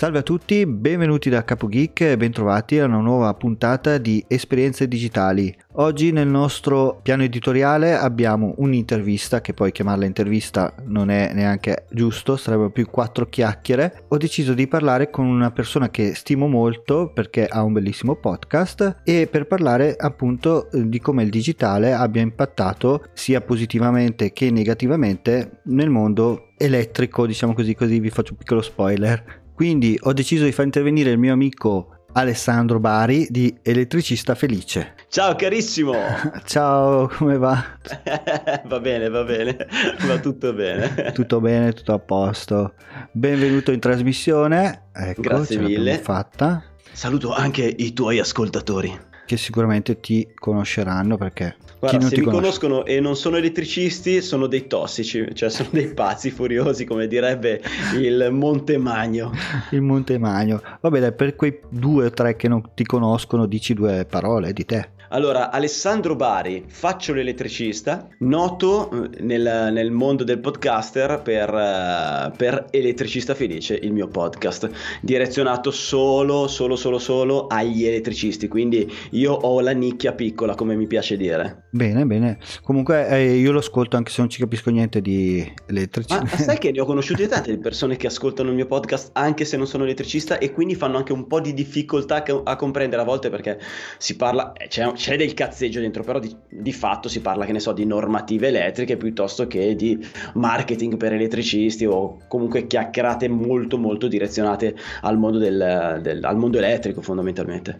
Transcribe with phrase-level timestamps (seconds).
[0.00, 4.88] Salve a tutti, benvenuti da Capo Geek e bentrovati a una nuova puntata di Esperienze
[4.88, 5.54] Digitali.
[5.72, 12.38] Oggi nel nostro piano editoriale abbiamo un'intervista, che poi chiamarla intervista non è neanche giusto,
[12.38, 14.04] sarebbero più quattro chiacchiere.
[14.08, 19.02] Ho deciso di parlare con una persona che stimo molto perché ha un bellissimo podcast
[19.04, 25.90] e per parlare appunto di come il digitale abbia impattato sia positivamente che negativamente nel
[25.90, 29.39] mondo elettrico, diciamo così, così vi faccio un piccolo spoiler.
[29.60, 34.94] Quindi ho deciso di far intervenire il mio amico Alessandro Bari di Elettricista Felice.
[35.10, 35.92] Ciao carissimo!
[36.46, 37.62] Ciao, come va?
[38.64, 39.54] va bene, va bene,
[40.08, 41.12] va tutto bene.
[41.12, 42.72] tutto bene, tutto a posto.
[43.12, 44.84] Benvenuto in trasmissione.
[44.94, 45.98] Ecco, Grazie mille.
[45.98, 46.64] fatta.
[46.90, 52.40] Saluto anche i tuoi ascoltatori che sicuramente ti conosceranno perché Guarda, se mi conosce...
[52.40, 57.62] conoscono e non sono elettricisti sono dei tossici, cioè sono dei pazzi furiosi come direbbe
[57.96, 59.30] il Montemagno.
[59.70, 60.60] il Montemagno.
[60.80, 64.64] Vabbè dai, per quei due o tre che non ti conoscono dici due parole di
[64.64, 64.90] te.
[65.12, 72.66] Allora, Alessandro Bari, faccio l'elettricista, noto eh, nel, nel mondo del podcaster per, uh, per,
[72.70, 74.70] Elettricista Felice, il mio podcast,
[75.00, 80.86] direzionato solo, solo, solo, solo agli elettricisti, quindi io ho la nicchia piccola, come mi
[80.86, 81.64] piace dire.
[81.70, 82.38] Bene, bene.
[82.62, 86.22] Comunque eh, io lo ascolto anche se non ci capisco niente di elettricità.
[86.22, 89.56] Ma sai che ne ho conosciute tante persone che ascoltano il mio podcast anche se
[89.56, 93.28] non sono elettricista e quindi fanno anche un po' di difficoltà a comprendere a volte
[93.28, 93.58] perché
[93.98, 97.52] si parla, eh, c'è, c'è del cazzeggio dentro, però di, di, fatto si parla, che
[97.52, 99.98] ne so, di normative elettriche piuttosto che di
[100.34, 106.58] marketing per elettricisti o comunque chiacchierate molto molto direzionate al mondo, del, del, al mondo
[106.58, 107.78] elettrico fondamentalmente.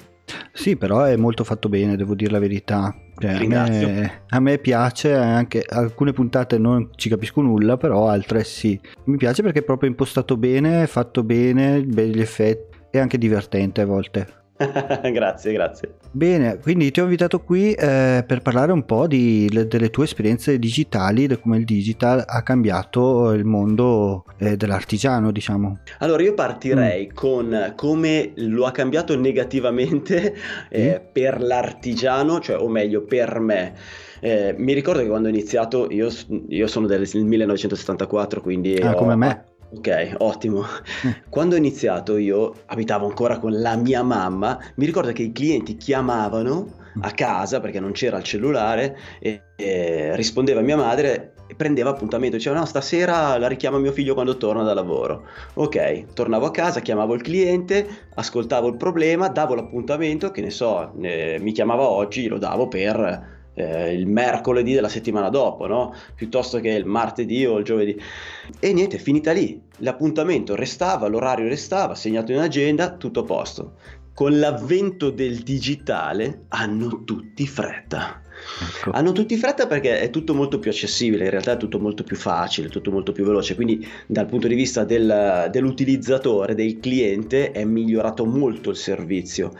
[0.54, 2.94] Sì, però è molto fatto bene, devo dire la verità.
[3.18, 8.44] Cioè, a, me, a, me, piace, anche alcune puntate non ci capisco nulla, però altre
[8.44, 8.80] sì.
[9.04, 13.86] Mi piace perché è proprio impostato bene, fatto bene, belli effetti e anche divertente a
[13.86, 14.39] volte.
[15.12, 15.94] grazie, grazie.
[16.10, 20.04] Bene, quindi ti ho invitato qui eh, per parlare un po' di, le, delle tue
[20.04, 25.80] esperienze digitali, di come il digital ha cambiato il mondo eh, dell'artigiano, diciamo.
[25.98, 27.14] Allora, io partirei mm.
[27.14, 30.34] con come lo ha cambiato negativamente
[30.68, 31.12] eh, mm.
[31.12, 33.74] per l'artigiano, cioè o meglio per me.
[34.20, 36.08] Eh, mi ricordo che quando ho iniziato, io,
[36.48, 38.76] io sono del 1974, quindi...
[38.76, 39.44] Ah, ho, come me.
[39.72, 40.64] Ok, ottimo.
[41.30, 45.76] Quando ho iniziato io abitavo ancora con la mia mamma, mi ricordo che i clienti
[45.76, 47.14] chiamavano a mm.
[47.14, 52.58] casa perché non c'era il cellulare e, e rispondeva mia madre e prendeva appuntamento, diceva
[52.58, 55.26] no stasera la richiama mio figlio quando torna da lavoro.
[55.54, 60.92] Ok, tornavo a casa, chiamavo il cliente, ascoltavo il problema, davo l'appuntamento, che ne so,
[61.00, 65.94] eh, mi chiamava oggi, lo davo per eh, il mercoledì della settimana dopo, no?
[66.14, 68.00] piuttosto che il martedì o il giovedì.
[68.58, 69.60] E niente, è finita lì.
[69.78, 73.74] L'appuntamento restava, l'orario restava, segnato in agenda, tutto a posto.
[74.14, 78.22] Con l'avvento del digitale hanno tutti fretta.
[78.78, 78.90] Ecco.
[78.92, 82.16] Hanno tutti fretta perché è tutto molto più accessibile, in realtà è tutto molto più
[82.16, 87.64] facile, tutto molto più veloce, quindi dal punto di vista del, dell'utilizzatore, del cliente, è
[87.64, 89.52] migliorato molto il servizio.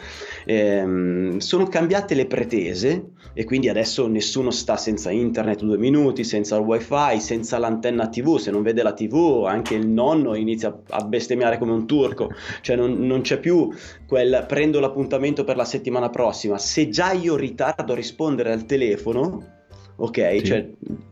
[0.44, 6.56] Ehm, sono cambiate le pretese e quindi adesso nessuno sta senza internet due minuti, senza
[6.56, 11.04] il wifi, senza l'antenna tv, se non vede la tv anche il nonno inizia a
[11.04, 13.70] bestemmiare come un turco, cioè non, non c'è più
[14.10, 19.58] quel prendo l'appuntamento per la settimana prossima, se già io ritardo a rispondere al telefono,
[19.94, 20.30] ok?
[20.38, 20.44] Sì.
[20.44, 20.68] Cioè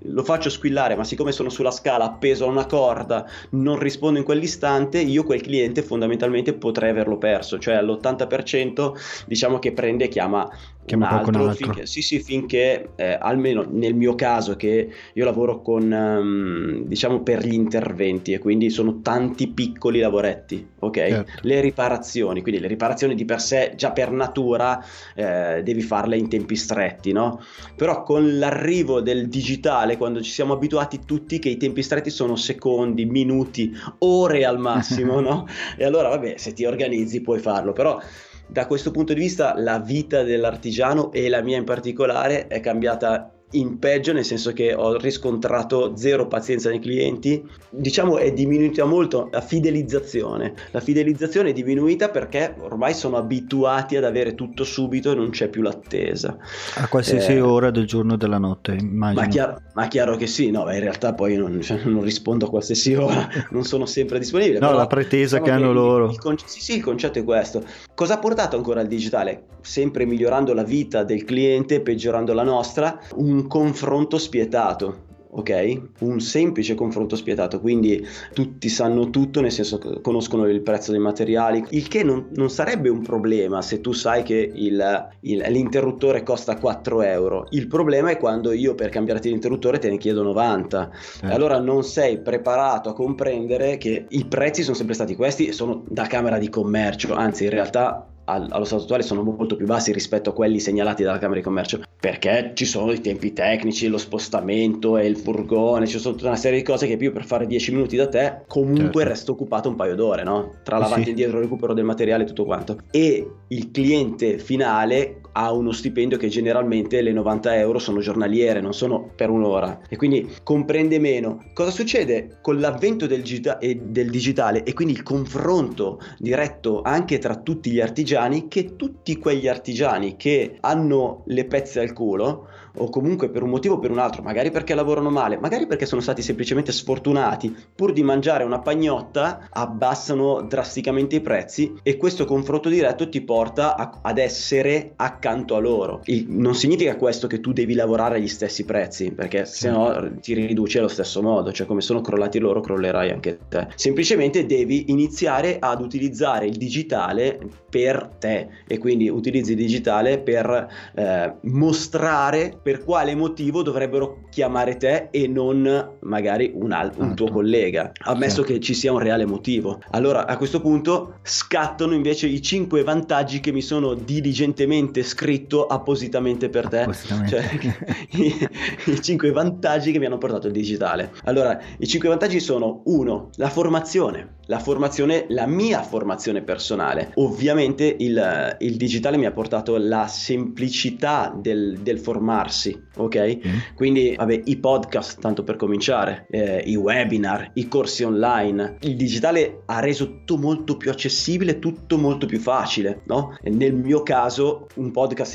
[0.07, 4.25] lo faccio squillare, ma siccome sono sulla scala appeso a una corda, non rispondo in
[4.25, 8.93] quell'istante, io quel cliente fondamentalmente potrei averlo perso, cioè all'80%
[9.29, 10.51] diciamo che prende e chiama chiama
[10.95, 11.67] un altro, altro.
[11.67, 17.23] Finché, sì, sì, finché eh, almeno nel mio caso che io lavoro con um, diciamo
[17.23, 20.97] per gli interventi e quindi sono tanti piccoli lavoretti, ok?
[20.97, 21.33] Certo.
[21.43, 24.85] Le riparazioni, quindi le riparazioni di per sé già per natura
[25.15, 27.41] eh, devi farle in tempi stretti, no?
[27.77, 32.37] Però con l'arrivo del digitale, quando ci siamo abituati tutti che i tempi stretti sono
[32.37, 35.47] secondi, minuti, ore al massimo, no?
[35.77, 38.01] E allora vabbè, se ti organizzi puoi farlo, però
[38.49, 43.33] da questo punto di vista la vita dell'artigiano e la mia in particolare è cambiata
[43.53, 47.43] in peggio, nel senso che ho riscontrato zero pazienza nei clienti.
[47.71, 50.55] Diciamo è diminuita molto la fidelizzazione.
[50.73, 55.49] La fidelizzazione è diminuita perché ormai sono abituati ad avere tutto subito e non c'è
[55.49, 56.37] più l'attesa.
[56.77, 59.23] A qualsiasi eh, ora del giorno o della notte, immagino.
[59.23, 62.51] Ma chiaro, ma chiaro che sì, no, in realtà poi non, cioè, non, rispondo a
[62.51, 64.59] qualsiasi ora, non sono sempre disponibile.
[64.59, 66.11] No, la pretesa diciamo che hanno loro.
[66.11, 67.65] Il, il, sì, sì, il concetto è questo.
[67.99, 69.47] Cosa ha portato ancora il digitale?
[69.61, 75.83] Sempre migliorando la vita del cliente, peggiorando la nostra, un confronto spietato ok?
[76.01, 81.01] Un semplice confronto spietato, quindi tutti sanno tutto, nel senso che conoscono il prezzo dei
[81.01, 86.23] materiali, il che non, non sarebbe un problema se tu sai che il, il, l'interruttore
[86.23, 87.47] costa 4 euro.
[87.51, 90.91] Il problema è quando io per cambiarti l'interruttore te ne chiedo 90.
[91.23, 91.31] Eh.
[91.31, 95.85] Allora non sei preparato a comprendere che i prezzi sono sempre stati questi e sono
[95.89, 100.31] da camera di commercio, anzi in realtà allo stato attuale sono molto più bassi rispetto
[100.31, 104.97] a quelli segnalati dalla Camera di Commercio perché ci sono i tempi tecnici, lo spostamento
[104.99, 107.73] e il furgone, ci sono tutta una serie di cose che io per fare 10
[107.73, 109.09] minuti da te comunque certo.
[109.09, 110.57] resto occupato un paio d'ore, no?
[110.63, 111.09] Tra l'avanti sì.
[111.09, 112.79] e indietro, recupero del materiale e tutto quanto.
[112.91, 118.75] E il cliente finale ha uno stipendio che generalmente le 90 euro sono giornaliere, non
[118.75, 121.45] sono per un'ora e quindi comprende meno.
[121.55, 127.37] Cosa succede con l'avvento del, gita- del digitale e quindi il confronto diretto anche tra
[127.37, 133.29] tutti gli artigiani che tutti quegli artigiani che hanno le pezze al culo o comunque
[133.29, 136.23] per un motivo o per un altro, magari perché lavorano male, magari perché sono stati
[136.23, 143.09] semplicemente sfortunati, pur di mangiare una pagnotta abbassano drasticamente i prezzi e questo confronto diretto
[143.09, 146.01] ti porta a, ad essere accanto a loro.
[146.05, 150.35] Il, non significa questo che tu devi lavorare agli stessi prezzi, perché se no ti
[150.35, 153.69] riduci allo stesso modo, cioè come sono crollati loro crollerai anche te.
[153.75, 157.39] Semplicemente devi iniziare ad utilizzare il digitale
[157.69, 164.77] per te e quindi utilizzi il digitale per eh, mostrare per quale motivo dovrebbero chiamare
[164.77, 168.53] te e non magari un, al- un tuo collega, ammesso sì.
[168.53, 169.81] che ci sia un reale motivo.
[169.93, 176.51] Allora a questo punto scattano invece i 5 vantaggi che mi sono diligentemente scritto appositamente
[176.51, 176.87] per te,
[177.27, 177.49] cioè
[178.21, 178.49] i,
[178.85, 181.13] i 5 vantaggi che mi hanno portato il digitale.
[181.25, 183.31] Allora, i 5 vantaggi sono 1.
[183.37, 187.13] La formazione la formazione, la mia formazione personale.
[187.15, 192.58] Ovviamente il, il digitale mi ha portato la semplicità del, del formarsi,
[192.97, 193.39] ok?
[193.47, 193.59] Mm.
[193.75, 198.77] Quindi, vabbè, i podcast, tanto per cominciare, eh, i webinar, i corsi online.
[198.81, 203.37] Il digitale ha reso tutto molto più accessibile, tutto molto più facile, no?
[203.43, 205.35] E nel mio caso, un podcast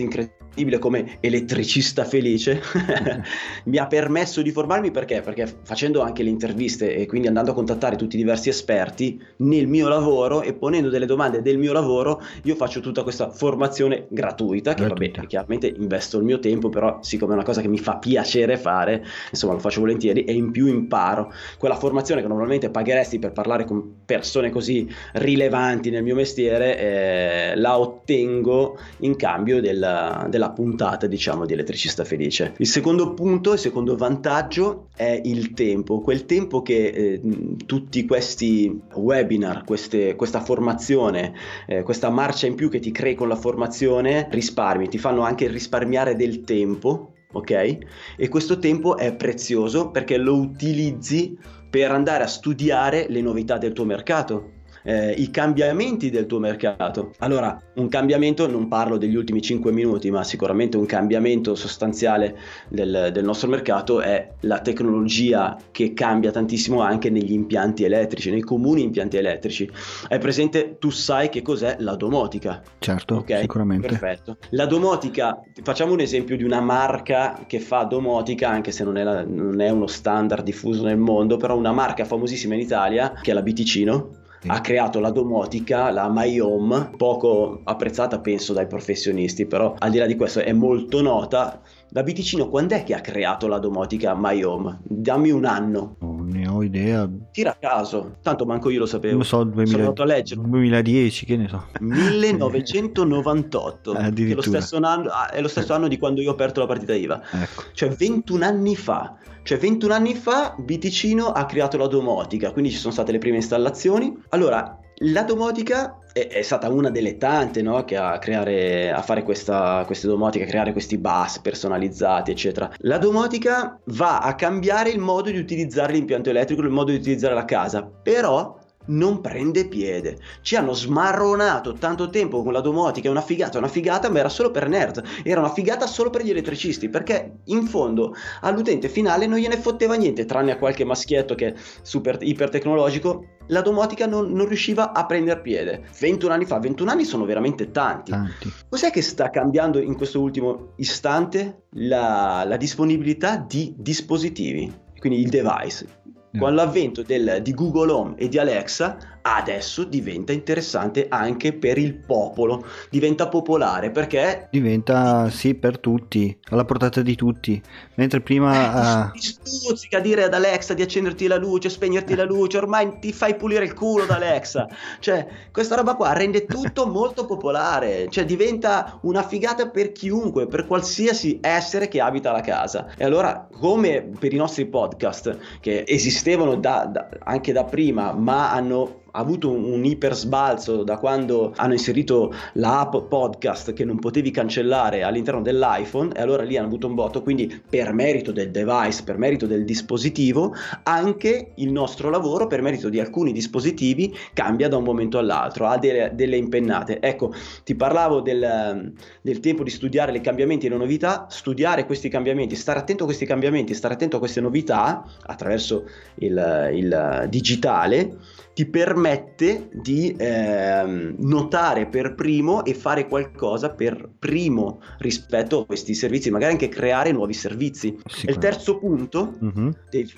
[0.53, 2.61] incredibile come elettricista felice
[3.65, 5.21] mi ha permesso di formarmi perché?
[5.21, 9.67] Perché facendo anche le interviste e quindi andando a contattare tutti i diversi esperti nel
[9.67, 14.73] mio lavoro e ponendo delle domande del mio lavoro io faccio tutta questa formazione gratuita
[14.73, 15.15] che gratuita.
[15.17, 18.57] vabbè chiaramente investo il mio tempo però siccome è una cosa che mi fa piacere
[18.57, 23.31] fare insomma lo faccio volentieri e in più imparo quella formazione che normalmente pagheresti per
[23.31, 30.42] parlare con persone così rilevanti nel mio mestiere eh, la ottengo in cambio della, della
[30.43, 32.53] della puntata, diciamo, di Elettricista Felice.
[32.57, 37.21] Il secondo punto, il secondo vantaggio è il tempo, quel tempo che eh,
[37.65, 41.33] tutti questi webinar, queste, questa formazione,
[41.67, 45.47] eh, questa marcia in più che ti crei con la formazione, risparmi, ti fanno anche
[45.47, 47.77] risparmiare del tempo, ok?
[48.17, 51.37] E questo tempo è prezioso perché lo utilizzi
[51.69, 57.13] per andare a studiare le novità del tuo mercato eh, i cambiamenti del tuo mercato.
[57.19, 62.37] Allora, un cambiamento, non parlo degli ultimi 5 minuti, ma sicuramente un cambiamento sostanziale
[62.69, 68.41] del, del nostro mercato è la tecnologia che cambia tantissimo anche negli impianti elettrici, nei
[68.41, 69.69] comuni impianti elettrici.
[70.07, 72.61] È presente, tu sai che cos'è la domotica.
[72.79, 73.41] Certo, okay?
[73.41, 73.87] sicuramente.
[73.87, 74.37] Perfetto.
[74.51, 79.03] La domotica, facciamo un esempio di una marca che fa domotica, anche se non è,
[79.03, 83.31] la, non è uno standard diffuso nel mondo, però una marca famosissima in Italia, che
[83.31, 89.45] è la Biticino ha creato la domotica, la My Home, poco apprezzata penso dai professionisti,
[89.45, 91.61] però al di là di questo è molto nota.
[91.93, 94.79] Da Biticino quando è che ha creato la domotica My Home?
[94.81, 95.97] Dammi un anno.
[95.99, 97.07] Non ne ho idea.
[97.31, 99.13] Tira a caso, tanto manco io lo sapevo.
[99.13, 99.67] Non so, 2000...
[99.67, 100.41] Sono andato a leggere.
[100.41, 101.67] 2010, che ne so.
[101.81, 103.93] 1998.
[103.93, 106.65] È lo, stesso anno, ah, è lo stesso anno di quando io ho aperto la
[106.65, 107.21] partita IVA.
[107.29, 107.65] Ecco.
[107.73, 109.15] Cioè 21 anni fa.
[109.43, 113.35] Cioè 21 anni fa Biticino ha creato la domotica, quindi ci sono state le prime
[113.35, 114.17] installazioni.
[114.29, 119.23] Allora, la domotica è, è stata una delle tante no, che a, creare, a fare
[119.23, 122.71] questa, queste domotiche, a creare questi bus personalizzati, eccetera.
[122.79, 127.33] La domotica va a cambiare il modo di utilizzare l'impianto elettrico, il modo di utilizzare
[127.33, 130.17] la casa, però non prende piede.
[130.41, 134.29] Ci hanno smarronato tanto tempo con la domotica, è una figata, una figata, ma era
[134.29, 139.27] solo per nerd, era una figata solo per gli elettricisti, perché in fondo all'utente finale
[139.27, 144.31] non gliene fotteva niente, tranne a qualche maschietto che è super ipertecnologico, la domotica non,
[144.31, 145.83] non riusciva a prendere piede.
[145.99, 148.11] 21 anni fa, 21 anni sono veramente tanti.
[148.11, 148.51] tanti.
[148.69, 151.65] Cos'è che sta cambiando in questo ultimo istante?
[151.75, 156.01] La, la disponibilità di dispositivi, quindi il device.
[156.37, 161.93] Con l'avvento del, di Google Home e di Alexa, adesso diventa interessante anche per il
[161.93, 164.47] popolo, diventa popolare perché...
[164.51, 167.61] Diventa sì per tutti, alla portata di tutti,
[167.95, 168.51] mentre prima...
[168.63, 169.19] Eh, uh...
[169.19, 173.65] stuzzica dire ad Alexa di accenderti la luce, spegnerti la luce, ormai ti fai pulire
[173.65, 174.67] il culo da Alexa,
[174.99, 180.65] cioè questa roba qua rende tutto molto popolare, cioè diventa una figata per chiunque, per
[180.65, 182.93] qualsiasi essere che abita la casa.
[182.97, 188.51] E allora come per i nostri podcast che esistevano da, da, anche da prima ma
[188.51, 193.99] hanno ha avuto un, un iper sbalzo da quando hanno inserito l'app podcast che non
[193.99, 198.49] potevi cancellare all'interno dell'iPhone e allora lì hanno avuto un botto, quindi per merito del
[198.49, 204.67] device, per merito del dispositivo, anche il nostro lavoro per merito di alcuni dispositivi cambia
[204.67, 206.99] da un momento all'altro, ha delle, delle impennate.
[206.99, 212.09] Ecco, ti parlavo del, del tempo di studiare i cambiamenti e le novità, studiare questi
[212.09, 218.17] cambiamenti, stare attento a questi cambiamenti, stare attento a queste novità attraverso il, il digitale
[218.53, 225.93] ti permette di eh, notare per primo e fare qualcosa per primo rispetto a questi
[225.93, 227.97] servizi, magari anche creare nuovi servizi.
[228.25, 229.69] E il terzo punto mm-hmm.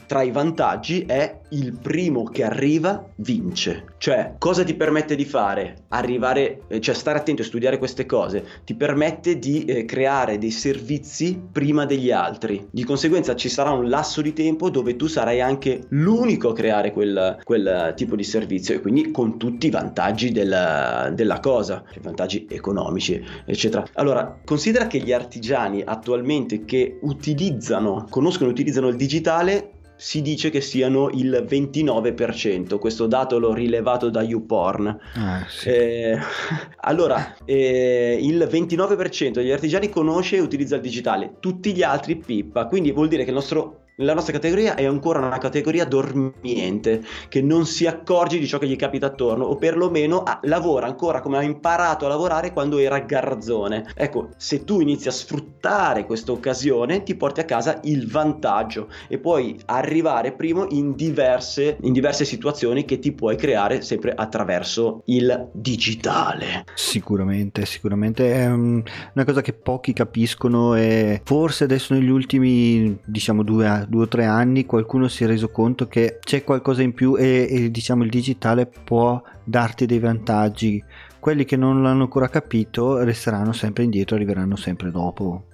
[0.06, 3.86] tra i vantaggi è il primo che arriva vince.
[3.98, 5.86] Cioè, cosa ti permette di fare?
[5.90, 10.52] Arrivare, eh, cioè stare attento e studiare queste cose, ti permette di eh, creare dei
[10.52, 12.68] servizi prima degli altri.
[12.70, 16.92] Di conseguenza ci sarà un lasso di tempo dove tu sarai anche l'unico a creare
[16.92, 22.02] quel, quel tipo di servizio e quindi con tutti i vantaggi della, della cosa, cioè
[22.02, 23.86] vantaggi economici, eccetera.
[23.94, 30.50] Allora, considera che gli artigiani attualmente che utilizzano, conoscono e utilizzano il digitale si dice
[30.50, 35.00] che siano il 29%, questo dato l'ho rilevato da YouPorn.
[35.16, 35.70] Ah, sì.
[35.70, 36.20] eh,
[36.82, 42.66] allora, eh, il 29% degli artigiani conosce e utilizza il digitale, tutti gli altri pippa,
[42.66, 47.42] quindi vuol dire che il nostro la nostra categoria è ancora una categoria dormiente che
[47.42, 51.38] non si accorge di ciò che gli capita attorno o perlomeno ah, lavora ancora come
[51.38, 53.86] ha imparato a lavorare quando era garzone.
[53.96, 59.18] Ecco, se tu inizi a sfruttare questa occasione ti porti a casa il vantaggio e
[59.18, 65.50] puoi arrivare primo in diverse, in diverse situazioni che ti puoi creare sempre attraverso il
[65.54, 66.66] digitale.
[66.74, 73.85] Sicuramente, sicuramente è una cosa che pochi capiscono e forse adesso negli ultimi diciamo due,
[73.88, 77.48] due o tre anni qualcuno si è reso conto che c'è qualcosa in più e,
[77.50, 80.84] e diciamo il digitale può darti dei vantaggi.
[81.20, 85.46] Quelli che non l'hanno ancora capito resteranno sempre indietro, arriveranno sempre dopo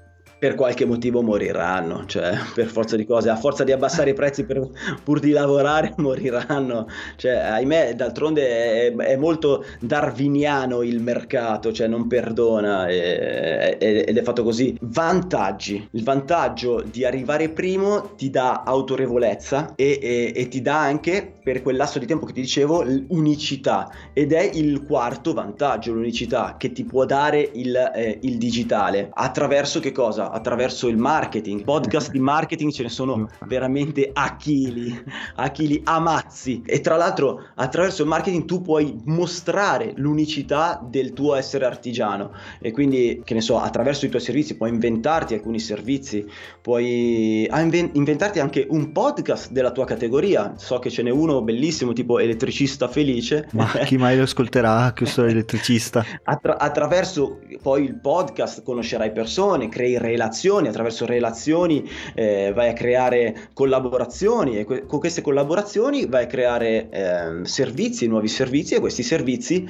[0.42, 4.44] per qualche motivo moriranno, cioè per forza di cose, a forza di abbassare i prezzi
[4.44, 4.68] per,
[5.04, 12.08] pur di lavorare moriranno, cioè ahimè d'altronde è, è molto darwiniano il mercato, cioè non
[12.08, 14.76] perdona e, e, ed è fatto così.
[14.82, 21.62] Vantaggi, il vantaggio di arrivare primo ti dà autorevolezza e, e ti dà anche per
[21.62, 23.92] quel lasso di tempo che ti dicevo unicità.
[24.12, 29.12] Ed è il quarto vantaggio, l'unicità che ti può dare il, eh, il digitale.
[29.14, 30.31] Attraverso che cosa?
[30.32, 31.64] Attraverso il marketing.
[31.64, 34.98] Podcast di marketing ce ne sono veramente a chili,
[35.36, 36.62] a chili, a mazzi.
[36.66, 42.32] E tra l'altro attraverso il marketing tu puoi mostrare l'unicità del tuo essere artigiano.
[42.60, 46.26] E quindi, che ne so, attraverso i tuoi servizi puoi inventarti alcuni servizi,
[46.62, 50.54] puoi ah, inventarti anche un podcast della tua categoria.
[50.58, 53.48] So che ce n'è uno bellissimo tipo elettricista felice.
[53.52, 56.06] Ma chi mai lo ascolterà questo elettricista?
[56.24, 62.74] Attra- attraverso poi il podcast conoscerai persone, crei relazioni relazioni, attraverso relazioni eh, vai a
[62.74, 68.80] creare collaborazioni e que- con queste collaborazioni vai a creare eh, servizi, nuovi servizi e
[68.80, 69.68] questi servizi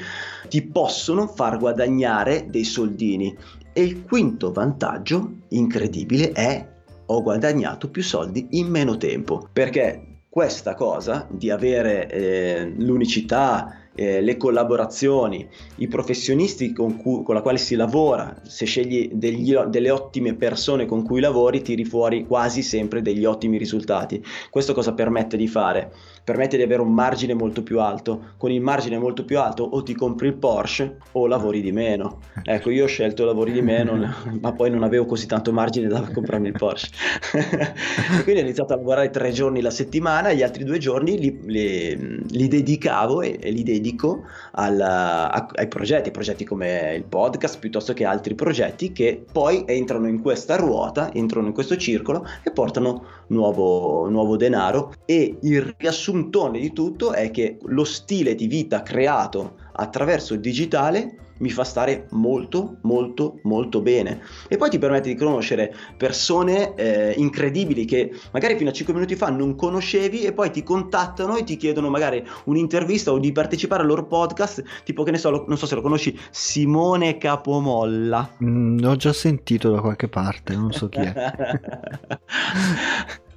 [0.50, 3.36] ti possono far guadagnare dei soldini.
[3.74, 6.68] E il quinto vantaggio incredibile è
[7.06, 14.22] ho guadagnato più soldi in meno tempo perché questa cosa di avere eh, l'unicità eh,
[14.22, 19.92] le collaborazioni, i professionisti con, cui, con la quale si lavora, se scegli degli, delle
[19.92, 24.24] ottime persone con cui lavori, tiri fuori quasi sempre degli ottimi risultati.
[24.50, 25.92] Questo cosa permette di fare?
[26.24, 28.34] Permette di avere un margine molto più alto.
[28.38, 32.20] Con il margine molto più alto o ti compri il Porsche o lavori di meno.
[32.52, 33.98] Ecco, io ho scelto lavori di meno,
[34.42, 36.90] ma poi non avevo così tanto margine da comprarmi il Porsche.
[38.24, 42.26] quindi ho iniziato a lavorare tre giorni la settimana, gli altri due giorni li, li,
[42.28, 47.94] li dedicavo e, e, li dedico alla, a, ai progetti, progetti come il podcast piuttosto
[47.94, 53.04] che altri progetti che poi entrano in questa ruota, entrano in questo circolo e portano
[53.28, 55.76] nuovo, nuovo denaro e il
[56.12, 61.64] riassuntone di tutto è che lo stile di vita creato attraverso il digitale mi fa
[61.64, 64.22] stare molto molto molto bene.
[64.48, 69.16] E poi ti permette di conoscere persone eh, incredibili che magari fino a 5 minuti
[69.16, 73.82] fa non conoscevi e poi ti contattano e ti chiedono magari un'intervista o di partecipare
[73.82, 78.36] al loro podcast tipo che ne so, lo, non so se lo conosci Simone Capomolla.
[78.44, 81.14] Mm, ho già sentito da qualche parte non so chi è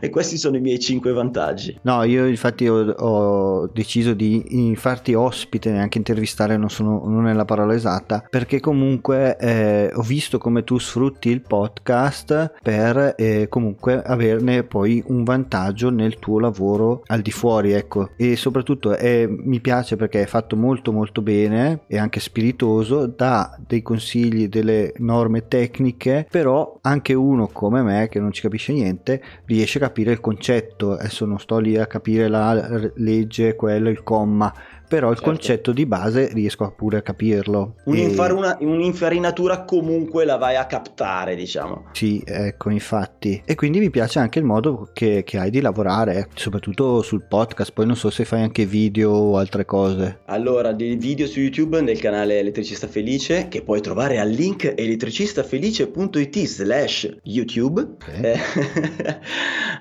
[0.00, 1.78] e questi sono i miei 5 vantaggi.
[1.82, 7.32] No, io infatti ho, ho deciso di farti ospite, neanche intervistare, non, sono, non è
[7.32, 13.46] la parola esatta, perché comunque eh, ho visto come tu sfrutti il podcast per eh,
[13.48, 18.10] comunque averne poi un vantaggio nel tuo lavoro al di fuori, ecco.
[18.16, 23.56] E soprattutto eh, mi piace perché è fatto molto molto bene e anche spiritoso, dà
[23.66, 29.22] dei consigli, delle norme tecniche, però anche uno come me che non ci capisce niente
[29.54, 30.92] riesce a capire il concetto.
[30.92, 34.52] Adesso non sto lì a capire la legge, quello, il comma,
[34.90, 35.30] però il certo.
[35.30, 37.76] concetto di base riesco pure a capirlo.
[37.84, 38.64] Un'infarina, e...
[38.64, 41.84] un'infarinatura comunque la vai a captare, diciamo.
[41.92, 43.40] Sì, ecco, infatti.
[43.44, 47.72] E quindi mi piace anche il modo che, che hai di lavorare, soprattutto sul podcast.
[47.72, 50.22] Poi non so se fai anche video o altre cose.
[50.24, 56.38] Allora, dei video su YouTube nel canale Elettricista Felice, che puoi trovare al link elettricistafelice.it
[56.46, 57.80] slash YouTube.
[57.94, 58.22] Okay.
[58.22, 58.38] Eh,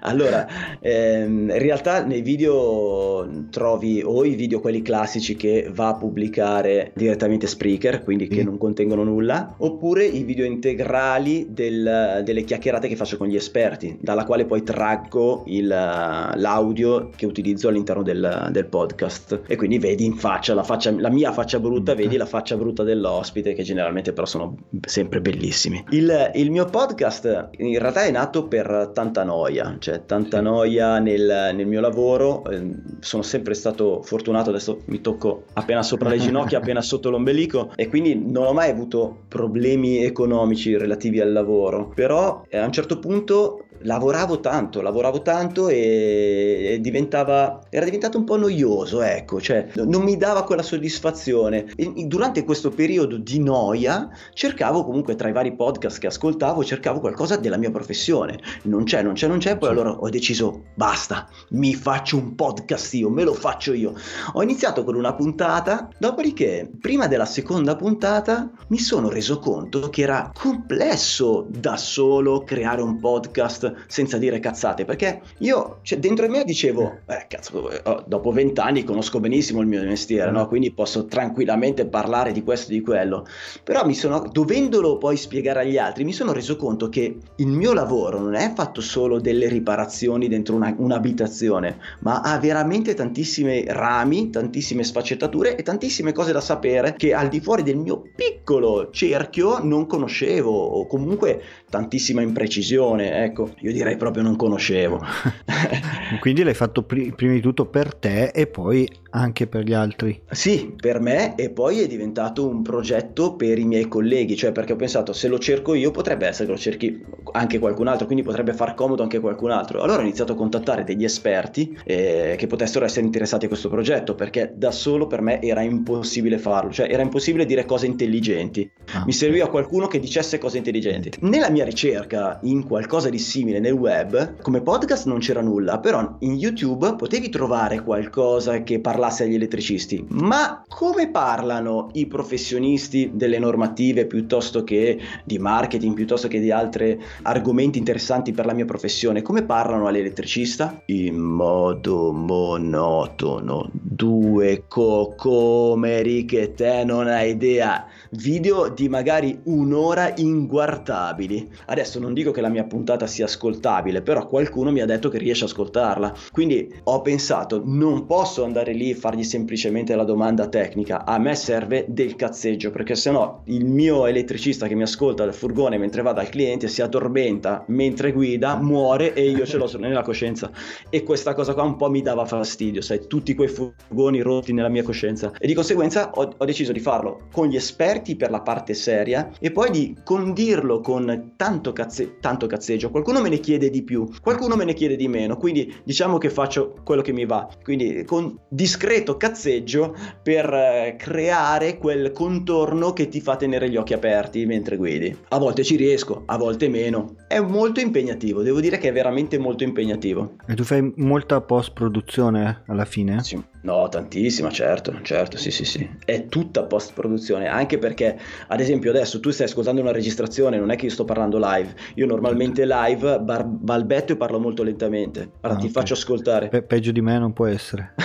[0.01, 0.47] allora,
[0.79, 5.95] ehm, in realtà nei video trovi o i video quelli classici classici che va a
[5.95, 8.45] pubblicare direttamente Spreaker, quindi che mm.
[8.45, 13.97] non contengono nulla, oppure i video integrali del, delle chiacchierate che faccio con gli esperti,
[14.01, 19.43] dalla quale poi traggo il, l'audio che utilizzo all'interno del, del, podcast.
[19.47, 22.83] E quindi vedi in faccia la, faccia la, mia faccia brutta, vedi la faccia brutta
[22.83, 25.81] dell'ospite, che generalmente però sono sempre bellissimi.
[25.91, 31.51] Il, il mio podcast in realtà è nato per tanta noia, cioè tanta noia nel,
[31.55, 32.43] nel mio lavoro.
[32.49, 37.71] Ehm, sono sempre stato fortunato, adesso mi tocco appena sopra le ginocchia, appena sotto l'ombelico
[37.75, 41.91] e quindi non ho mai avuto problemi economici relativi al lavoro.
[41.93, 48.23] Però eh, a un certo punto lavoravo tanto, lavoravo tanto e diventava, era diventato un
[48.23, 51.71] po' noioso, ecco, cioè non mi dava quella soddisfazione.
[51.75, 56.99] E durante questo periodo di noia cercavo comunque tra i vari podcast che ascoltavo, cercavo
[56.99, 58.39] qualcosa della mia professione.
[58.63, 62.93] Non c'è, non c'è, non c'è, poi allora ho deciso, basta, mi faccio un podcast
[62.93, 63.93] io, me lo faccio io.
[64.33, 70.01] Ho iniziato con una puntata, dopodiché, prima della seconda puntata, mi sono reso conto che
[70.01, 76.31] era complesso da solo creare un podcast senza dire cazzate, perché io cioè, dentro di
[76.31, 80.47] me dicevo, eh cazzo, oh, dopo vent'anni conosco benissimo il mio mestiere, no?
[80.47, 83.25] quindi posso tranquillamente parlare di questo e di quello,
[83.63, 87.73] però mi sono, dovendolo poi spiegare agli altri, mi sono reso conto che il mio
[87.73, 94.29] lavoro non è fatto solo delle riparazioni dentro una, un'abitazione, ma ha veramente tantissimi rami,
[94.29, 99.59] tantissime sfaccettature e tantissime cose da sapere che al di fuori del mio piccolo cerchio
[99.63, 105.01] non conoscevo o comunque tantissima imprecisione, ecco io direi proprio non conoscevo.
[106.19, 110.21] Quindi l'hai fatto pri- prima di tutto per te e poi anche per gli altri.
[110.29, 114.73] Sì, per me e poi è diventato un progetto per i miei colleghi, cioè perché
[114.73, 118.23] ho pensato se lo cerco io potrebbe essere che lo cerchi anche qualcun altro, quindi
[118.23, 119.81] potrebbe far comodo anche qualcun altro.
[119.81, 124.15] Allora ho iniziato a contattare degli esperti eh, che potessero essere interessati a questo progetto
[124.15, 128.69] perché da solo per me era impossibile farlo, cioè era impossibile dire cose intelligenti.
[128.93, 129.03] Ah.
[129.05, 131.11] Mi serviva qualcuno che dicesse cose intelligenti.
[131.21, 136.17] Nella mia ricerca in qualcosa di simile nel web, come podcast non c'era nulla, però
[136.19, 143.39] in YouTube potevi trovare qualcosa che parlasse agli elettricisti, ma come parlano i professionisti delle
[143.39, 149.21] normative piuttosto che di marketing, piuttosto che di altri argomenti interessanti per la mia professione?
[149.21, 150.81] Come parlano all'elettricista?
[150.85, 161.49] In modo monotono, due cocomeri che te non hai idea, video di magari un'ora inguardabili
[161.65, 165.17] Adesso non dico che la mia puntata sia ascoltabile, però qualcuno mi ha detto che
[165.17, 166.13] riesce a ascoltarla.
[166.31, 171.35] Quindi ho pensato, non posso andare lì e fargli semplicemente la domanda tecnica, a me
[171.35, 176.13] serve del cazzeggio, perché sennò il mio elettricista che mi ascolta dal furgone mentre va
[176.13, 180.51] dal cliente si addormenta mentre guida, muore e io ce l'ho nella coscienza.
[180.89, 184.69] E questa cosa qua un po' mi dava fastidio, sai, tutti quei furgoni rotti nella
[184.69, 185.31] mia coscienza.
[185.37, 189.31] E di conseguenza ho, ho deciso di farlo con gli esperti per la parte seria
[189.39, 192.89] e poi di condirlo con tanto, cazze- tanto cazzeggio.
[192.89, 196.29] Qualcuno me ne chiede di più, qualcuno me ne chiede di meno, quindi diciamo che
[196.29, 197.47] faccio quello che mi va.
[197.63, 203.93] Quindi con discreto cazzeggio per eh, creare quel contorno che ti fa tenere gli occhi
[203.93, 205.15] aperti mentre guidi.
[205.29, 207.15] A volte ci riesco, a volte meno.
[207.27, 210.35] È molto impegnativo, devo dire che è veramente molto impegnativo.
[210.47, 213.23] E tu fai molta post produzione alla fine?
[213.23, 213.41] Sì.
[213.61, 215.89] No, tantissima, certo, certo, sì, sì, sì.
[216.05, 218.17] È tutta post produzione, anche perché,
[218.47, 221.73] ad esempio, adesso tu stai ascoltando una registrazione, non è che io sto parlando live.
[221.95, 225.31] Io normalmente live bar- balbetto e parlo molto lentamente.
[225.41, 225.81] Allora ah, ti okay.
[225.81, 226.47] faccio ascoltare.
[226.47, 227.95] Pe- peggio di me non può essere.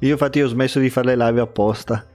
[0.00, 2.06] io infatti ho smesso di fare le live apposta.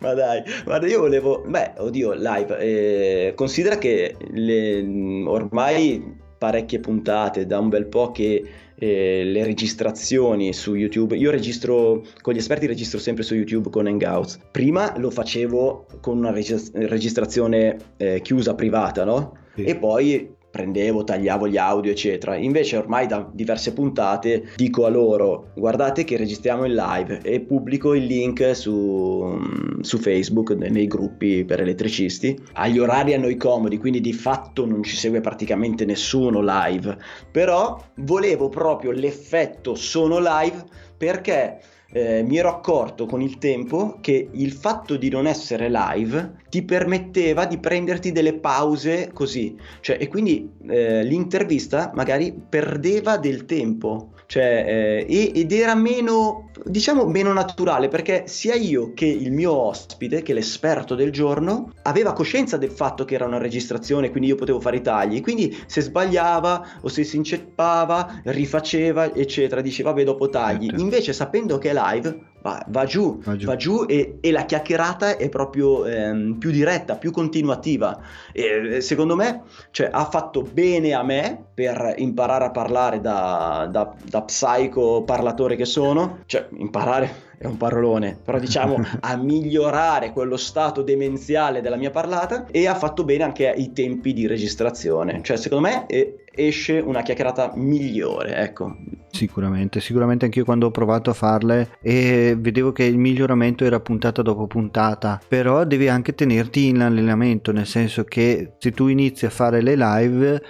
[0.00, 4.84] Ma dai, guarda, io volevo, beh, oddio, live, eh, considera che le,
[5.26, 8.42] ormai parecchie puntate, da un bel po' che
[8.80, 13.86] eh, le registrazioni su YouTube, io registro, con gli esperti registro sempre su YouTube con
[13.86, 14.40] Hangouts.
[14.50, 19.36] Prima lo facevo con una registrazione eh, chiusa privata, no?
[19.54, 19.64] Sì.
[19.64, 22.36] E poi prendevo, tagliavo gli audio, eccetera.
[22.36, 27.94] Invece ormai da diverse puntate dico a loro guardate che registriamo in live e pubblico
[27.94, 29.38] il link su,
[29.80, 32.38] su Facebook nei gruppi per elettricisti.
[32.54, 36.98] Agli orari a noi comodi, quindi di fatto non ci segue praticamente nessuno live.
[37.30, 40.64] Però volevo proprio l'effetto sono live
[40.96, 41.58] perché
[41.92, 46.62] eh, mi ero accorto con il tempo che il fatto di non essere live ti
[46.62, 54.12] permetteva di prenderti delle pause così, cioè, e quindi eh, l'intervista magari perdeva del tempo,
[54.30, 60.22] cioè, eh, ed era meno, diciamo, meno naturale perché sia io che il mio ospite,
[60.22, 64.60] che l'esperto del giorno, aveva coscienza del fatto che era una registrazione, quindi io potevo
[64.60, 70.28] fare i tagli, quindi se sbagliava o se si inceppava, rifaceva, eccetera, diceva vabbè dopo
[70.28, 70.66] tagli.
[70.66, 70.80] Certo.
[70.80, 74.44] Invece sapendo che è live, va, va, giù, va giù, va giù e, e, la
[74.44, 78.00] chiacchierata è proprio ehm, più diretta, più continuativa.
[78.32, 83.94] E secondo me cioè, ha fatto bene a me per imparare a parlare da, da,
[84.02, 90.36] da psycho parlatore che sono, cioè imparare è un parolone, però diciamo a migliorare quello
[90.36, 95.20] stato demenziale della mia parlata e ha fatto bene anche i tempi di registrazione.
[95.22, 95.86] Cioè, secondo me
[96.34, 98.76] esce una chiacchierata migliore, ecco.
[99.10, 103.80] Sicuramente, sicuramente anche io quando ho provato a farle e vedevo che il miglioramento era
[103.80, 109.24] puntata dopo puntata, però devi anche tenerti in allenamento, nel senso che se tu inizi
[109.24, 110.42] a fare le live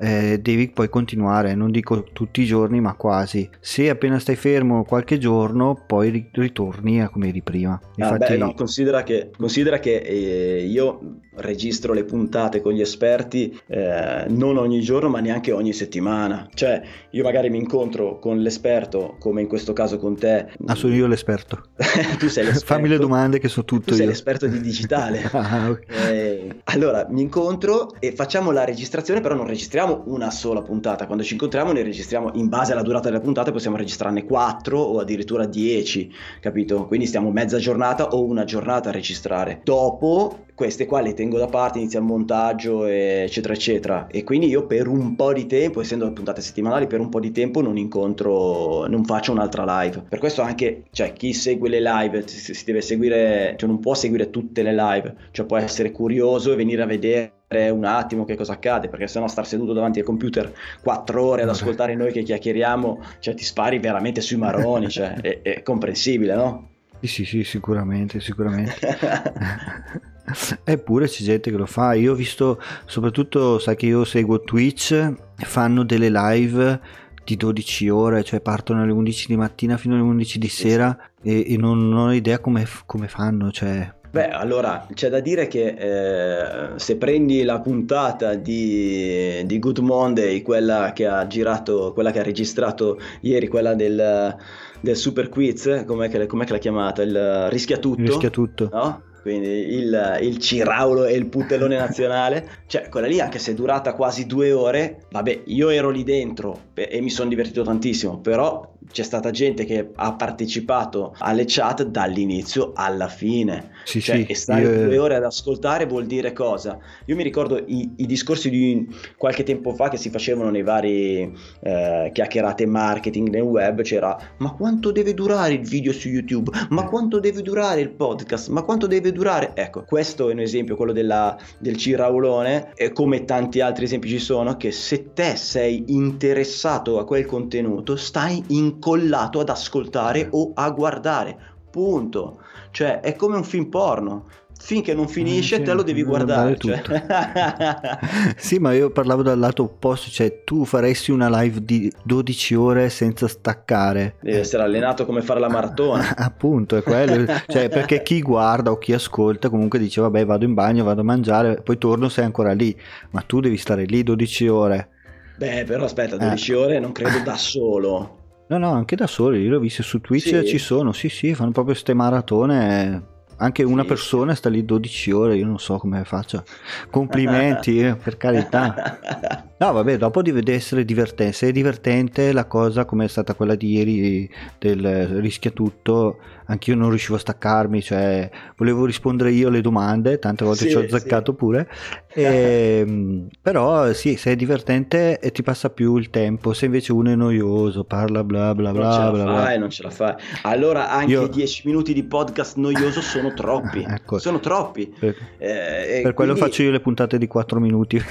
[0.00, 3.48] eh, devi poi continuare, non dico tutti i giorni, ma quasi.
[3.60, 7.78] Se appena stai fermo qualche giorno, poi ritorni a come eri prima.
[7.96, 8.22] Infatti...
[8.24, 13.58] Ah, beh, no, considera che, considera che eh, io registro le puntate con gli esperti
[13.66, 16.48] eh, non ogni giorno, ma neanche ogni settimana.
[16.52, 20.50] Cioè, io magari mi incontro con l'esperto, come in questo caso con te.
[20.66, 21.62] Ah, sono io l'esperto.
[22.18, 22.74] tu sei l'esperto.
[22.74, 23.96] Fammi le domande che so tutto tu io.
[23.96, 25.22] sei l'esperto di digitale.
[25.32, 26.12] ah, okay.
[26.12, 31.06] eh, allora, mi incontro e facciamo la registrazione, però non registriamo registriamo una sola puntata,
[31.06, 34.98] quando ci incontriamo ne registriamo in base alla durata della puntata, possiamo registrarne 4 o
[34.98, 36.86] addirittura 10, capito?
[36.86, 39.60] Quindi stiamo mezza giornata o una giornata a registrare.
[39.62, 44.08] Dopo queste qua le tengo da parte, inizia il montaggio, eccetera, eccetera.
[44.08, 47.30] E quindi io per un po' di tempo, essendo puntate settimanali, per un po' di
[47.30, 50.02] tempo non incontro, non faccio un'altra live.
[50.08, 53.94] Per questo anche, cioè, chi segue le live si, si deve seguire, cioè non può
[53.94, 58.34] seguire tutte le live, cioè può essere curioso e venire a vedere un attimo che
[58.34, 62.24] cosa accade, perché sennò star seduto davanti al computer quattro ore ad ascoltare noi che
[62.24, 66.68] chiacchieriamo, cioè ti spari veramente sui maroni, cioè è, è comprensibile, no?
[67.00, 68.74] Sì, sì, sì, sicuramente, sicuramente.
[70.64, 71.94] Eppure c'è gente che lo fa.
[71.94, 76.80] Io ho visto, soprattutto, sai che io seguo Twitch, fanno delle live
[77.24, 81.52] di 12 ore, cioè partono alle 11 di mattina fino alle 11 di sera e,
[81.52, 85.74] e non, non, ho idea come, come fanno, cioè Beh, allora c'è da dire che
[85.76, 92.20] eh, se prendi la puntata di, di, Good Monday, quella che ha girato, quella che
[92.20, 94.34] ha registrato ieri, quella del,
[94.80, 97.02] del Super Quiz, com'è che, com'è che l'ha chiamata?
[97.02, 98.00] Il Rischia Tutto.
[98.00, 98.70] Rischia Tutto.
[98.72, 99.02] No?
[99.22, 103.94] Quindi il, il Ciraulo e il Putellone nazionale, cioè quella lì anche se è durata
[103.94, 109.02] quasi due ore, vabbè io ero lì dentro e mi sono divertito tantissimo, però c'è
[109.02, 113.70] stata gente che ha partecipato alle chat dall'inizio alla fine.
[113.84, 116.78] Sì, cioè, sì, e stare io- due ore ad ascoltare vuol dire cosa?
[117.06, 118.86] Io mi ricordo i, i discorsi di
[119.16, 124.52] qualche tempo fa che si facevano nei vari eh, chiacchierate marketing nel web, c'era ma
[124.52, 126.50] quanto deve durare il video su YouTube?
[126.70, 128.48] Ma quanto deve durare il podcast?
[128.48, 129.52] Ma quanto deve durare?
[129.54, 134.18] Ecco, questo è un esempio, quello della, del ciraulone, e come tanti altri esempi ci
[134.18, 140.70] sono, che se te sei interessato a quel contenuto, stai incollato ad ascoltare o a
[140.70, 141.36] guardare.
[141.70, 142.40] Punto.
[142.70, 144.26] Cioè, è come un film porno.
[144.60, 146.56] Finché non finisce, sì, te lo devi guardare.
[146.60, 148.34] guardare cioè.
[148.36, 152.90] sì, ma io parlavo dal lato opposto, cioè tu faresti una live di 12 ore
[152.90, 154.16] senza staccare.
[154.20, 156.14] Devi essere allenato come fare la maratona.
[156.18, 157.24] Appunto, è quello.
[157.46, 161.04] cioè, perché chi guarda o chi ascolta comunque dice vabbè vado in bagno, vado a
[161.04, 162.76] mangiare, poi torno sei ancora lì.
[163.10, 164.88] Ma tu devi stare lì 12 ore.
[165.36, 166.18] Beh, però aspetta, Eh.
[166.18, 168.17] 12 ore non credo da solo.
[168.48, 170.46] No, no, anche da soli, io l'ho visto su Twitch, Sì?
[170.46, 173.16] ci sono, sì, sì, fanno proprio ste maratone.
[173.40, 173.88] Anche una Sì.
[173.88, 176.42] persona sta lì 12 ore, io non so come faccia.
[176.90, 178.74] Complimenti, eh, per carità.
[179.58, 181.32] No, vabbè, dopo deve essere divertente.
[181.32, 186.76] Se è divertente la cosa, come è stata quella di ieri del rischia tutto, anch'io
[186.76, 190.86] non riuscivo a staccarmi, cioè volevo rispondere io alle domande, tante volte Sì, ci ho
[190.86, 190.94] sì.
[190.94, 191.68] azzeccato pure.
[192.14, 197.10] Ehm, però sì, se è divertente e ti passa più il tempo, se invece uno
[197.10, 199.42] è noioso, parla bla bla Non bla ce la bla bla.
[199.44, 200.14] fai, non ce la fai.
[200.42, 203.84] Allora anche Io- 10 minuti di podcast noioso sono troppi.
[203.98, 204.18] Ecco.
[204.18, 204.92] Sono troppi.
[204.98, 208.02] Per, Eh, e per quello quindi- faccio io le puntate di 4 minuti.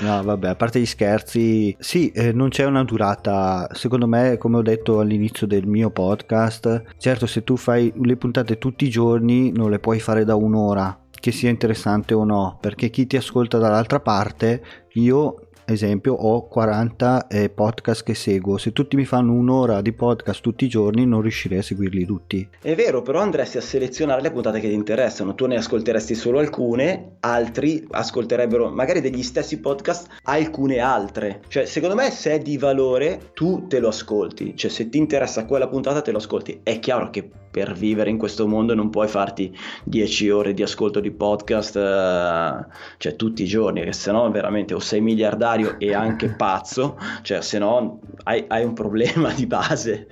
[0.00, 3.66] No, vabbè, a parte gli scherzi, sì, eh, non c'è una durata.
[3.72, 8.58] Secondo me, come ho detto all'inizio del mio podcast, certo, se tu fai le puntate
[8.58, 10.96] tutti i giorni, non le puoi fare da un'ora,
[11.28, 14.62] che sia interessante o no, perché chi ti ascolta dall'altra parte,
[14.94, 15.47] io.
[15.70, 18.56] Esempio, ho 40 eh, podcast che seguo.
[18.56, 22.48] Se tutti mi fanno un'ora di podcast tutti i giorni, non riuscirei a seguirli tutti.
[22.62, 25.34] È vero, però andresti a selezionare le puntate che ti interessano.
[25.34, 31.42] Tu ne ascolteresti solo alcune, altri ascolterebbero magari degli stessi podcast alcune altre.
[31.48, 34.56] Cioè, secondo me, se è di valore, tu te lo ascolti.
[34.56, 36.60] Cioè, se ti interessa quella puntata, te lo ascolti.
[36.62, 39.54] È chiaro che per vivere in questo mondo non puoi farti
[39.84, 42.66] 10 ore di ascolto di podcast, eh,
[42.98, 47.40] cioè tutti i giorni, che se no veramente o sei miliardario e anche pazzo, cioè
[47.42, 50.06] se no hai, hai un problema di base.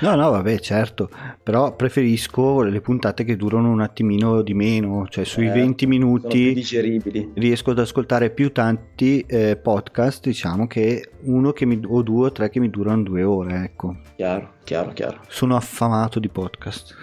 [0.00, 1.08] No, no, vabbè, certo,
[1.42, 5.74] però preferisco le puntate che durano un attimino di meno, cioè sui Eh, 20 Sono
[5.76, 7.30] più minuti digeribili.
[7.34, 12.32] riesco ad ascoltare più tanti eh, podcast, diciamo, che uno che mi, o due o
[12.32, 13.96] tre che mi durano due ore, ecco.
[14.16, 15.20] Chiaro, chiaro, chiaro.
[15.28, 16.94] Sono affamato di podcast.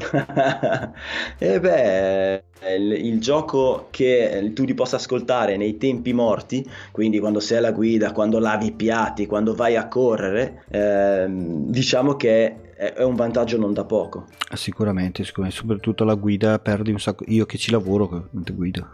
[1.38, 2.42] e beh,
[2.76, 7.72] il, il gioco che tu li possa ascoltare nei tempi morti, quindi quando sei alla
[7.72, 13.14] guida, quando lavi i piatti, quando vai a correre, ehm, diciamo che è, è un
[13.14, 14.26] vantaggio non da poco.
[14.52, 18.88] Sicuramente, sicuramente, soprattutto la guida perdi un sacco, io che ci lavoro, che mentre guido.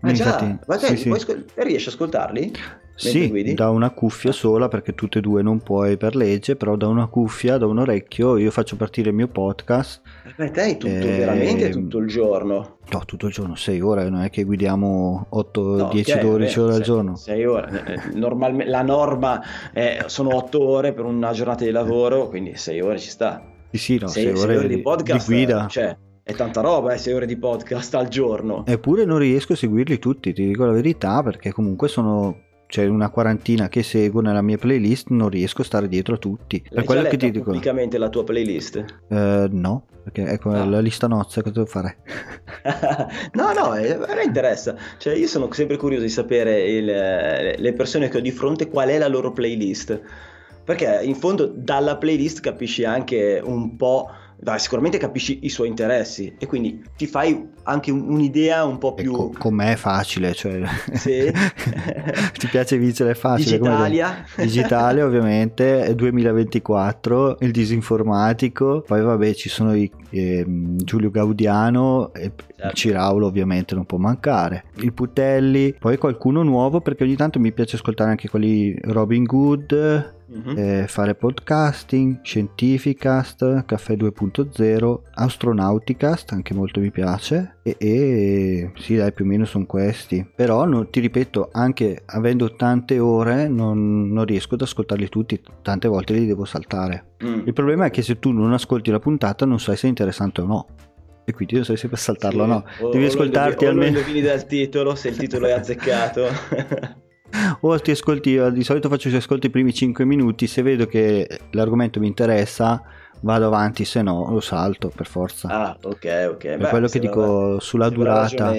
[0.00, 1.08] Ah già, Infatti, ma te sì, sì.
[1.10, 2.52] ascol- riesci a ascoltarli?
[3.08, 3.54] Sì, guidi?
[3.54, 7.06] da una cuffia sola perché tutte e due non puoi per legge, però da una
[7.06, 10.02] cuffia, da un orecchio, io faccio partire il mio podcast.
[10.36, 12.76] Per te è tutto, Ehm, veramente tutto il giorno.
[12.90, 16.54] No, tutto il giorno, 6 ore, non è che guidiamo 8, No, 10, ok, 12
[16.56, 17.16] vabbè, ore al giorno.
[17.16, 17.84] sei ore.
[17.86, 19.40] Eh, normalme- la norma
[19.72, 23.42] è- sono 8 ore per una giornata di lavoro, quindi 6 ore ci sta.
[23.70, 25.66] Sì, sì, no, Sei- 6 sei ore, di di, podcast, di guida.
[25.68, 28.64] Cioè, è tanta roba, 6 ore di podcast al giorno.
[28.66, 32.36] Eppure non riesco a seguirli tutti, ti dico la verità, perché comunque sono
[32.70, 36.60] c'è una quarantina che seguo nella mia playlist, non riesco a stare dietro a tutti.
[36.62, 38.84] Per L'hai quello che ti dico, pubblicamente la tua playlist?
[39.08, 40.64] eh, no, perché ecco Ah.
[40.64, 41.96] la lista nozze, cosa devo fare?
[43.34, 44.76] no, no, eh, a me interessa.
[44.98, 48.88] Cioè, io sono sempre curioso di sapere il- le persone che ho di fronte qual
[48.88, 50.00] è la loro playlist.
[50.64, 54.08] Perché in fondo dalla playlist capisci anche un po',
[54.42, 58.94] dai, sicuramente capisci i suoi interessi e quindi ti fai anche un- un'idea un po'
[58.94, 59.12] più...
[59.12, 60.62] Ecco, con me è facile, cioè...
[60.94, 61.30] Sì.
[62.38, 63.58] ti piace vincere è facile.
[63.58, 64.24] Digitalia.
[64.36, 72.32] Digitale ovviamente, è 2024, il disinformatico, poi vabbè ci sono i, ehm, Giulio Gaudiano, e
[72.60, 72.76] Certo.
[72.76, 77.76] Ciraulo ovviamente non può mancare, il Putelli, poi qualcuno nuovo perché ogni tanto mi piace
[77.76, 80.54] ascoltare anche quelli Robin Good, Mhm.
[80.56, 89.12] eh, fare podcasting, Scientificast, Caffè 2.0, Astronauticast, anche molto mi piace, e, e sì dai
[89.12, 94.24] più o meno sono questi, però non- ti ripeto, anche avendo tante ore non, non
[94.24, 97.14] riesco ad ascoltarli tutti, tante volte li devo saltare.
[97.24, 97.42] Mm.
[97.46, 100.40] Il problema è che se tu non ascolti la puntata non sai se è interessante
[100.42, 100.66] o no.
[101.24, 102.64] E quindi non sai se per saltarlo o no.
[102.76, 103.98] Sì, o- Devi o ascoltarti indovini- o lo almeno.
[103.98, 106.22] indovini dal titolo, se il titolo è azzeccato.
[107.60, 111.40] o ti ascolti, di solito faccio gli ascolti i primi 5 minuti, se vedo che
[111.50, 112.82] l'argomento mi interessa
[113.20, 115.48] vado avanti, se no lo salto per forza.
[115.48, 116.56] Ah, ok, ok.
[116.56, 118.52] Beh, quello che dico sulla durata.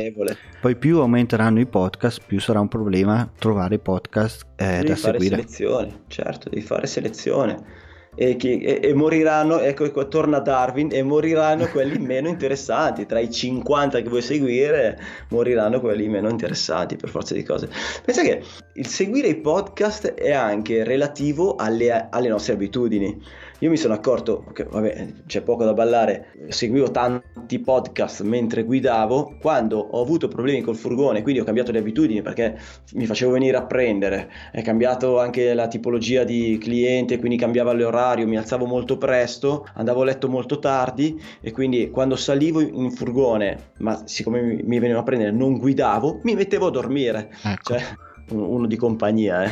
[0.60, 4.96] Poi più aumenteranno i podcast, più sarà un problema trovare i podcast eh, da fare
[4.96, 5.36] seguire.
[5.36, 7.90] selezione, certo, devi fare selezione.
[8.22, 13.08] E, chi, e, e, moriranno, ecco, ecco, torna Darwin, e moriranno quelli meno interessanti.
[13.08, 17.68] Tra i 50 che vuoi seguire, moriranno quelli meno interessanti per forza di cose.
[18.06, 23.20] Pensa che il seguire i podcast è anche relativo alle, alle nostre abitudini.
[23.62, 29.38] Io mi sono accorto che, vabbè, c'è poco da ballare, seguivo tanti podcast mentre guidavo,
[29.40, 32.58] quando ho avuto problemi col furgone, quindi ho cambiato le abitudini perché
[32.94, 38.26] mi facevo venire a prendere, è cambiato anche la tipologia di cliente, quindi cambiava l'orario,
[38.26, 43.74] mi alzavo molto presto, andavo a letto molto tardi e quindi quando salivo in furgone,
[43.78, 47.30] ma siccome mi, venivano a prendere, non guidavo, mi mettevo a dormire.
[47.44, 47.76] Ecco.
[47.76, 49.52] Cioè, uno di compagnia, eh.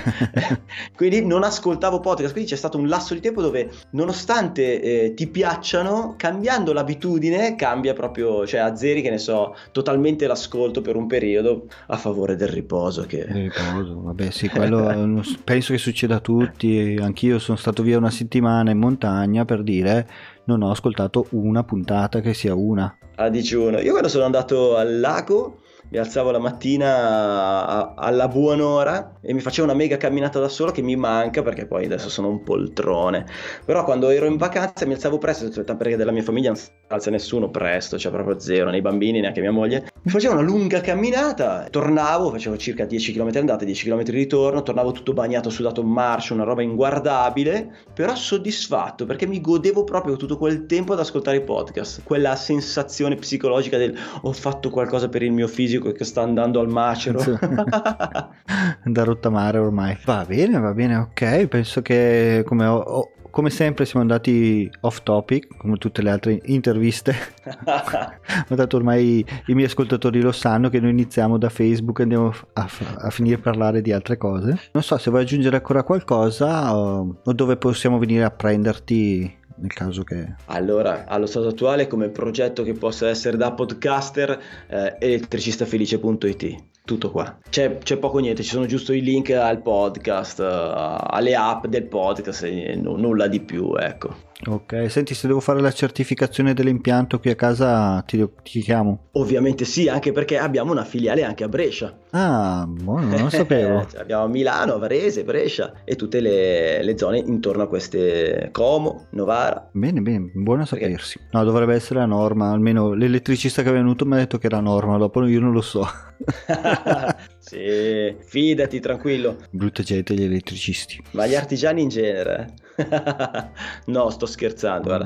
[0.96, 5.28] quindi non ascoltavo podcast, quindi c'è stato un lasso di tempo dove nonostante eh, ti
[5.28, 11.68] piacciono, cambiando l'abitudine cambia proprio, cioè azzeri che ne so, totalmente l'ascolto per un periodo
[11.88, 13.04] a favore del riposo.
[13.04, 13.18] Che...
[13.18, 18.12] Il riposo, vabbè sì, quello penso che succeda a tutti, anch'io sono stato via una
[18.12, 20.08] settimana in montagna per dire
[20.46, 22.98] non ho ascoltato una puntata che sia una.
[23.16, 25.60] A digiuno, io quando sono andato al lago
[25.92, 30.84] mi alzavo la mattina alla buon'ora e mi facevo una mega camminata da solo che
[30.84, 33.26] mi manca perché poi adesso sono un poltrone.
[33.66, 37.10] Però quando ero in vacanza mi alzavo presto, perché della mia famiglia non si alza
[37.10, 39.88] nessuno presto, cioè proprio zero, nei bambini, neanche mia moglie.
[40.04, 44.92] Mi facevo una lunga camminata, tornavo, facevo circa 10 km andata, 10 km ritorno, tornavo
[44.92, 50.38] tutto bagnato, sudato in marcia, una roba inguardabile, però soddisfatto perché mi godevo proprio tutto
[50.38, 55.32] quel tempo ad ascoltare i podcast, quella sensazione psicologica del ho fatto qualcosa per il
[55.32, 57.20] mio fisico fisico che sta andando al macero.
[58.84, 59.98] da rottamare ormai.
[60.06, 61.48] Va bene, va bene, ok.
[61.48, 66.40] Penso che come ho, ho come sempre siamo andati off topic, come tutte le altre
[66.46, 67.16] interviste.
[67.66, 72.34] Ma tanto ormai i miei ascoltatori lo sanno che noi iniziamo da Facebook e andiamo
[72.54, 74.60] a, a, finire a parlare di altre cose.
[74.74, 79.74] Non so se vuoi aggiungere ancora qualcosa o, o dove possiamo venire a prenderti nel
[79.74, 80.36] caso che...
[80.46, 87.38] Allora, allo stato attuale come progetto che possa essere da podcaster, eh, elettricistafelice.it tutto qua.
[87.48, 91.84] C'è, c'è, poco niente, ci sono giusto i link al podcast, uh, alle app del
[91.84, 94.28] podcast e n- nulla di più, ecco.
[94.48, 99.08] Ok, senti se devo fare la certificazione dell'impianto qui a casa ti, ti chiamo?
[99.14, 101.94] Ovviamente sì, anche perché abbiamo una filiale anche a Brescia.
[102.12, 103.86] Ah, buono, non lo sapevo.
[103.86, 109.70] cioè, abbiamo Milano, Varese, Brescia e tutte le, le, zone intorno a queste Como, Novara.
[109.74, 111.18] Bene, bene, buono sapersi.
[111.18, 111.38] Perché...
[111.38, 114.62] No, dovrebbe essere la norma, almeno l'elettricista che è venuto mi ha detto che era
[114.62, 115.86] norma, dopo io non lo so.
[117.40, 119.36] sì, fidati, tranquillo.
[119.52, 121.04] Brutta gente gli elettricisti.
[121.12, 122.54] Ma gli artigiani in genere.
[123.86, 125.06] no, sto scherzando.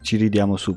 [0.00, 0.76] Ci ridiamo su.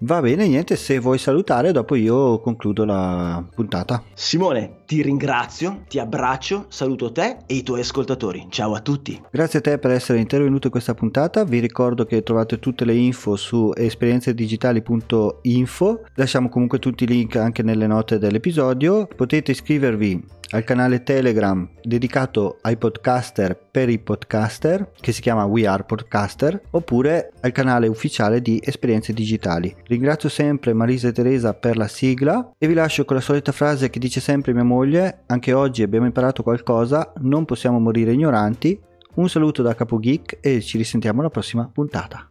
[0.00, 4.02] Va bene, niente, se vuoi salutare, dopo io concludo la puntata.
[4.12, 8.48] Simone, ti ringrazio, ti abbraccio, saluto te e i tuoi ascoltatori.
[8.50, 9.18] Ciao a tutti.
[9.30, 11.44] Grazie a te per essere intervenuto in questa puntata.
[11.44, 16.04] Vi ricordo che trovate tutte le info su esperienzedigitali.info.
[16.12, 19.06] Lasciamo comunque tutti i link anche nelle note dell'episodio.
[19.06, 25.66] Potete iscrivervi al canale Telegram dedicato ai podcaster per i podcaster che si chiama We
[25.66, 29.74] Are Podcaster oppure al canale ufficiale di Esperienze Digitali.
[29.84, 33.90] Ringrazio sempre Marisa e Teresa per la sigla e vi lascio con la solita frase
[33.90, 38.78] che dice sempre mia moglie, anche oggi abbiamo imparato qualcosa, non possiamo morire ignoranti.
[39.14, 42.30] Un saluto da Capo Geek e ci risentiamo alla prossima puntata.